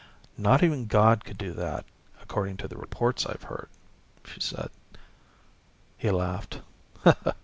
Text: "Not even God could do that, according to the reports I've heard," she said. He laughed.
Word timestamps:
"Not 0.39 0.63
even 0.63 0.87
God 0.87 1.23
could 1.23 1.37
do 1.37 1.53
that, 1.53 1.85
according 2.23 2.57
to 2.57 2.67
the 2.67 2.75
reports 2.75 3.27
I've 3.27 3.43
heard," 3.43 3.69
she 4.25 4.39
said. 4.39 4.71
He 5.95 6.09
laughed. 6.09 6.57